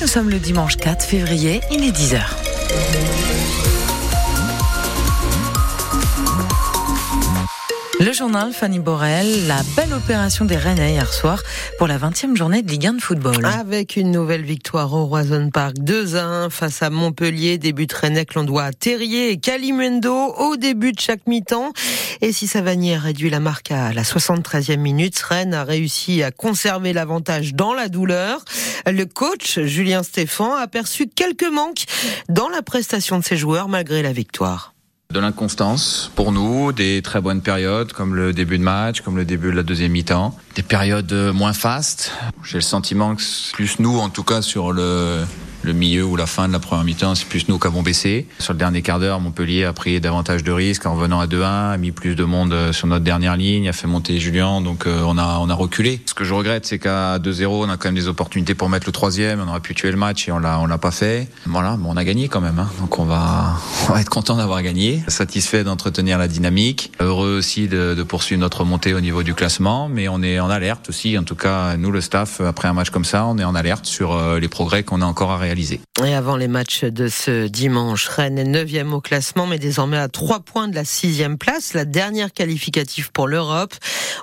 nous 0.00 0.06
sommes 0.06 0.30
le 0.30 0.38
dimanche 0.38 0.76
4 0.76 1.04
février, 1.04 1.60
il 1.70 1.84
est 1.84 1.92
10h. 1.92 3.25
Journal 8.16 8.50
Fanny 8.54 8.78
Borel, 8.78 9.46
la 9.46 9.60
belle 9.76 9.92
opération 9.92 10.46
des 10.46 10.56
Rennais 10.56 10.92
hier 10.92 11.12
soir 11.12 11.42
pour 11.76 11.86
la 11.86 11.98
20e 11.98 12.34
journée 12.34 12.62
de 12.62 12.70
Ligue 12.70 12.86
1 12.86 12.92
de 12.94 13.02
football. 13.02 13.44
Avec 13.44 13.96
une 13.96 14.10
nouvelle 14.10 14.42
victoire 14.42 14.94
au 14.94 15.04
Roison 15.04 15.50
Park 15.50 15.74
2 15.80 16.16
à 16.16 16.24
1 16.24 16.50
face 16.50 16.82
à 16.82 16.88
Montpellier, 16.88 17.58
début 17.58 17.86
de 17.86 17.94
Rennais 17.94 18.24
que 18.24 18.38
l'on 18.38 18.56
à 18.56 18.72
Terrier 18.72 19.32
et 19.32 19.36
Calimundo 19.36 20.14
au 20.38 20.56
début 20.56 20.92
de 20.92 20.98
chaque 20.98 21.26
mi-temps. 21.26 21.74
Et 22.22 22.32
si 22.32 22.46
Savanier 22.46 22.96
réduit 22.96 23.28
la 23.28 23.40
marque 23.40 23.70
à 23.70 23.92
la 23.92 24.02
73e 24.02 24.78
minute, 24.78 25.18
Rennes 25.18 25.52
a 25.52 25.64
réussi 25.64 26.22
à 26.22 26.30
conserver 26.30 26.94
l'avantage 26.94 27.52
dans 27.52 27.74
la 27.74 27.88
douleur. 27.88 28.42
Le 28.86 29.04
coach 29.04 29.60
Julien 29.60 30.02
Stéphan 30.02 30.54
a 30.54 30.66
perçu 30.68 31.06
quelques 31.06 31.50
manques 31.52 31.84
dans 32.30 32.48
la 32.48 32.62
prestation 32.62 33.18
de 33.18 33.24
ses 33.24 33.36
joueurs 33.36 33.68
malgré 33.68 34.02
la 34.02 34.12
victoire. 34.12 34.75
De 35.16 35.20
l'inconstance 35.22 36.10
pour 36.14 36.30
nous, 36.30 36.72
des 36.72 37.00
très 37.00 37.22
bonnes 37.22 37.40
périodes 37.40 37.94
comme 37.94 38.14
le 38.14 38.34
début 38.34 38.58
de 38.58 38.62
match, 38.62 39.00
comme 39.00 39.16
le 39.16 39.24
début 39.24 39.50
de 39.50 39.56
la 39.56 39.62
deuxième 39.62 39.92
mi-temps, 39.92 40.36
des 40.56 40.62
périodes 40.62 41.10
moins 41.32 41.54
fastes. 41.54 42.12
J'ai 42.44 42.58
le 42.58 42.60
sentiment 42.60 43.16
que 43.16 43.22
plus 43.54 43.78
nous, 43.78 43.98
en 43.98 44.10
tout 44.10 44.24
cas 44.24 44.42
sur 44.42 44.72
le 44.72 45.24
le 45.66 45.72
milieu 45.72 46.04
ou 46.04 46.16
la 46.16 46.26
fin 46.26 46.48
de 46.48 46.52
la 46.52 46.58
première 46.58 46.84
mi-temps, 46.84 47.14
c'est 47.14 47.28
plus 47.28 47.48
nous 47.48 47.58
qui 47.58 47.66
avons 47.66 47.82
baissé. 47.82 48.26
Sur 48.38 48.52
le 48.52 48.58
dernier 48.58 48.82
quart 48.82 49.00
d'heure, 49.00 49.20
Montpellier 49.20 49.64
a 49.64 49.72
pris 49.72 50.00
davantage 50.00 50.44
de 50.44 50.52
risques 50.52 50.86
en 50.86 50.94
revenant 50.94 51.20
à 51.20 51.26
2-1, 51.26 51.72
a 51.72 51.76
mis 51.76 51.92
plus 51.92 52.14
de 52.14 52.24
monde 52.24 52.52
euh, 52.52 52.72
sur 52.72 52.86
notre 52.86 53.04
dernière 53.04 53.36
ligne, 53.36 53.68
a 53.68 53.72
fait 53.72 53.86
monter 53.86 54.18
Julien, 54.18 54.60
donc 54.60 54.86
euh, 54.86 55.02
on 55.04 55.18
a 55.18 55.38
on 55.40 55.50
a 55.50 55.54
reculé. 55.54 56.00
Ce 56.06 56.14
que 56.14 56.24
je 56.24 56.32
regrette, 56.32 56.66
c'est 56.66 56.78
qu'à 56.78 57.18
2-0, 57.18 57.46
on 57.46 57.68
a 57.68 57.76
quand 57.76 57.88
même 57.88 57.94
des 57.94 58.08
opportunités 58.08 58.54
pour 58.54 58.68
mettre 58.68 58.86
le 58.86 58.92
troisième, 58.92 59.40
on 59.40 59.48
aurait 59.48 59.60
pu 59.60 59.74
tuer 59.74 59.90
le 59.90 59.96
match 59.96 60.28
et 60.28 60.32
on 60.32 60.38
l'a 60.38 60.58
on 60.60 60.66
l'a 60.66 60.78
pas 60.78 60.90
fait. 60.90 61.28
Voilà, 61.46 61.76
mais 61.76 61.86
on 61.88 61.96
a 61.96 62.04
gagné 62.04 62.28
quand 62.28 62.40
même, 62.40 62.58
hein. 62.58 62.70
donc 62.80 62.98
on 62.98 63.04
va, 63.04 63.56
on 63.88 63.92
va 63.92 64.00
être 64.00 64.10
content 64.10 64.36
d'avoir 64.36 64.62
gagné, 64.62 65.02
satisfait 65.08 65.64
d'entretenir 65.64 66.18
la 66.18 66.28
dynamique, 66.28 66.92
heureux 67.00 67.36
aussi 67.38 67.68
de, 67.68 67.94
de 67.94 68.02
poursuivre 68.02 68.40
notre 68.40 68.64
montée 68.64 68.94
au 68.94 69.00
niveau 69.00 69.22
du 69.22 69.34
classement, 69.34 69.88
mais 69.88 70.08
on 70.08 70.22
est 70.22 70.40
en 70.40 70.50
alerte 70.50 70.88
aussi, 70.88 71.18
en 71.18 71.24
tout 71.24 71.34
cas 71.34 71.76
nous 71.76 71.90
le 71.90 72.00
staff 72.00 72.40
après 72.40 72.68
un 72.68 72.72
match 72.72 72.90
comme 72.90 73.04
ça, 73.04 73.26
on 73.26 73.38
est 73.38 73.44
en 73.44 73.54
alerte 73.54 73.86
sur 73.86 74.12
euh, 74.12 74.38
les 74.38 74.48
progrès 74.48 74.82
qu'on 74.82 75.02
a 75.02 75.04
encore 75.04 75.30
à 75.30 75.38
réaliser. 75.38 75.55
Et 76.04 76.14
avant 76.14 76.36
les 76.36 76.48
matchs 76.48 76.84
de 76.84 77.08
ce 77.08 77.46
dimanche, 77.46 78.08
Rennes 78.08 78.38
est 78.38 78.44
9e 78.44 78.92
au 78.92 79.00
classement, 79.00 79.46
mais 79.46 79.58
désormais 79.58 79.96
à 79.96 80.08
3 80.08 80.40
points 80.40 80.68
de 80.68 80.74
la 80.74 80.82
6e 80.82 81.38
place, 81.38 81.72
la 81.72 81.86
dernière 81.86 82.32
qualificative 82.34 83.10
pour 83.10 83.26
l'Europe. 83.26 83.74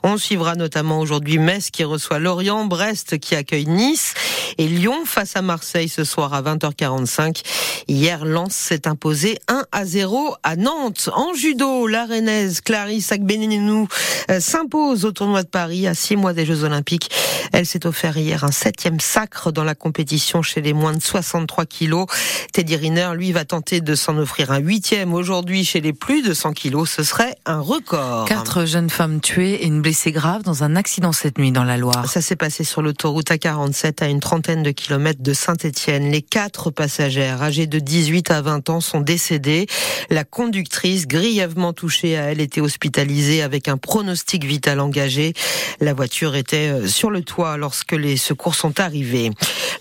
On 0.03 0.17
suivra 0.17 0.56
notamment 0.56 1.00
aujourd'hui 1.00 1.40
Metz 1.40 1.72
qui 1.72 1.84
reçoit 1.84 2.20
Lorient, 2.20 2.66
Brest 2.66 3.17
qui 3.17 3.36
accueille 3.36 3.66
Nice 3.66 4.14
et 4.59 4.67
Lyon 4.67 5.06
face 5.06 5.36
à 5.36 5.42
Marseille 5.42 5.90
ce 5.90 6.03
soir 6.03 6.34
à 6.34 6.44
20h45. 6.44 7.42
Hier, 7.88 8.25
Lens 8.25 8.53
s'est 8.53 8.88
imposé 8.88 9.40
1 9.47 9.64
à 9.72 9.86
0 9.86 10.36
à 10.44 10.56
Nantes. 10.56 11.09
En 11.14 11.34
judo, 11.34 11.88
la 11.88 12.06
Rennaise 12.06 12.62
Clarisse 12.62 13.12
Agbenenou 13.12 13.88
euh, 14.30 14.40
s'impose 14.40 15.06
au 15.06 15.12
tournoi 15.12 15.44
de 15.44 15.50
Paris 15.50 15.88
à 15.88 15.95
6 15.95 16.16
mois 16.16 16.34
des 16.34 16.45
Jeux 16.45 16.64
Olympiques. 16.64 17.09
Elle 17.52 17.66
s'est 17.66 17.86
offert 17.86 18.18
hier 18.18 18.44
un 18.44 18.52
septième 18.52 19.00
sacre 19.00 19.52
dans 19.52 19.64
la 19.64 19.75
compétition 19.75 20.42
chez 20.42 20.62
les 20.62 20.73
moins 20.73 20.94
de 20.94 21.02
63 21.23 21.66
kilos. 21.66 22.05
Teddy 22.52 22.75
Riner, 22.75 23.11
lui, 23.16 23.31
va 23.31 23.45
tenter 23.45 23.81
de 23.81 23.95
s'en 23.95 24.17
offrir 24.17 24.52
un 24.52 24.59
huitième 24.59 25.13
aujourd'hui 25.13 25.66
chez 25.66 25.81
les 25.81 25.93
plus 25.93 26.21
de 26.21 26.33
100 26.33 26.53
kilos. 26.53 26.91
Ce 26.91 27.03
serait 27.03 27.35
un 27.45 27.59
record. 27.59 28.25
Quatre 28.25 28.66
jeunes 28.66 28.89
femmes 28.89 29.19
tuées 29.19 29.63
et 29.63 29.66
une 29.66 29.81
blessée 29.81 30.11
grave 30.11 30.44
dans 30.44 30.63
un 30.63 30.75
accident 30.75 31.11
cette 31.11 31.39
nuit 31.39 31.51
dans 31.51 31.63
la 31.63 31.77
Loire. 31.77 32.07
Ça 32.07 32.21
s'est 32.21 32.35
passé 32.35 32.63
sur 32.63 32.81
l'autoroute 32.81 33.31
A47 33.31 34.03
à 34.03 34.07
une 34.07 34.19
trentaine 34.19 34.61
de 34.61 34.71
kilomètres 34.71 35.23
de 35.23 35.33
Saint-Étienne. 35.33 36.11
Les 36.11 36.21
quatre 36.21 36.69
passagères 36.69 37.41
âgées 37.41 37.67
de 37.67 37.79
18 37.79 38.29
à 38.31 38.41
20 38.41 38.69
ans 38.69 38.81
sont 38.81 39.01
décédées. 39.01 39.66
La 40.09 40.23
conductrice, 40.23 41.07
grièvement 41.07 41.73
touchée, 41.73 42.11
elle 42.11 42.41
été 42.41 42.61
hospitalisée 42.61 43.41
avec 43.41 43.67
un 43.67 43.78
pronostic 43.78 44.45
vital 44.45 44.79
engagé. 44.79 45.33
La 45.79 45.94
voiture 45.94 46.35
était 46.35 46.69
euh, 46.69 46.88
sur 46.88 47.09
le 47.09 47.23
toit 47.23 47.57
lorsque 47.57 47.94
les 47.94 48.17
secours 48.17 48.56
sont 48.56 48.79
arrivés. 48.79 49.31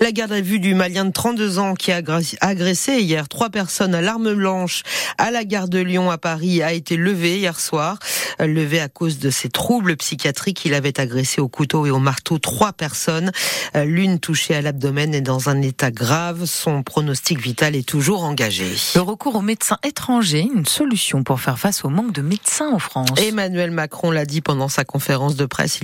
La 0.01 0.13
garde 0.13 0.33
à 0.33 0.41
vue 0.41 0.59
du 0.59 0.75
Malien 0.75 1.05
de 1.05 1.11
32 1.23 1.61
ans 1.61 1.75
qui 1.77 1.93
a 1.93 2.03
agressé 2.41 2.95
hier 2.95 3.29
trois 3.29 3.49
personnes 3.49 3.95
à 3.95 4.01
l'arme 4.01 4.35
blanche 4.35 4.83
à 5.19 5.31
la 5.31 5.45
gare 5.45 5.69
de 5.69 5.79
Lyon 5.79 6.11
à 6.11 6.19
Paris 6.19 6.63
a 6.63 6.73
été 6.73 6.97
levée 6.97 7.39
hier 7.39 7.61
soir. 7.61 8.01
Levée 8.41 8.81
à 8.81 8.89
cause 8.89 9.21
de 9.21 9.31
ses 9.31 9.49
troubles 9.49 9.97
psychiatriques. 9.97 10.65
Il 10.65 10.75
avait 10.75 10.99
agressé 10.99 11.41
au 11.41 11.47
couteau 11.47 11.87
et 11.87 11.93
au 11.93 12.01
marteau 12.01 12.39
trois 12.39 12.73
personnes. 12.73 13.31
L'une 13.75 14.19
touchée 14.19 14.57
à 14.57 14.63
l'abdomen 14.63 15.15
est 15.15 15.21
dans 15.21 15.49
un 15.49 15.63
état 15.63 15.93
grave. 15.93 16.47
Son 16.47 16.83
pronostic 16.83 17.41
vital 17.41 17.77
est 17.77 17.89
toujours 17.89 18.25
engagé. 18.25 18.67
Le 18.97 19.01
recours 19.01 19.37
aux 19.37 19.43
médecins 19.43 19.79
étrangers, 19.85 20.49
une 20.53 20.67
solution 20.67 21.23
pour 21.23 21.41
faire 21.41 21.59
face 21.59 21.85
au 21.85 21.89
manque 21.89 22.13
de 22.13 22.23
médecins 22.23 22.71
en 22.73 22.81
France. 22.81 23.11
Emmanuel 23.19 23.71
Macron 23.71 24.11
l'a 24.11 24.25
dit 24.25 24.41
pendant 24.41 24.69
sa 24.69 24.85
conférence 24.85 25.37
de 25.37 25.47
presse 25.47 25.81